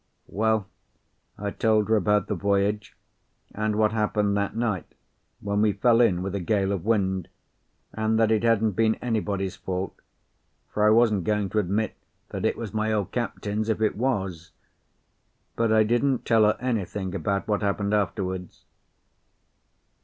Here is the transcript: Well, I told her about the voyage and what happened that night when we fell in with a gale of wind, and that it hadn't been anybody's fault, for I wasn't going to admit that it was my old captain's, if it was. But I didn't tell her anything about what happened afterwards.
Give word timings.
Well, 0.25 0.67
I 1.37 1.51
told 1.51 1.87
her 1.87 1.95
about 1.95 2.25
the 2.25 2.33
voyage 2.33 2.97
and 3.53 3.75
what 3.75 3.91
happened 3.91 4.35
that 4.35 4.55
night 4.55 4.95
when 5.41 5.61
we 5.61 5.73
fell 5.73 6.01
in 6.01 6.23
with 6.23 6.33
a 6.33 6.39
gale 6.39 6.71
of 6.71 6.83
wind, 6.85 7.27
and 7.93 8.17
that 8.17 8.31
it 8.31 8.41
hadn't 8.41 8.71
been 8.71 8.95
anybody's 8.95 9.57
fault, 9.57 9.93
for 10.73 10.83
I 10.83 10.89
wasn't 10.89 11.23
going 11.23 11.49
to 11.51 11.59
admit 11.59 11.95
that 12.29 12.45
it 12.45 12.57
was 12.57 12.73
my 12.73 12.91
old 12.91 13.11
captain's, 13.11 13.69
if 13.69 13.79
it 13.79 13.95
was. 13.95 14.53
But 15.55 15.71
I 15.71 15.83
didn't 15.83 16.25
tell 16.25 16.45
her 16.45 16.57
anything 16.59 17.13
about 17.13 17.47
what 17.47 17.61
happened 17.61 17.93
afterwards. 17.93 18.65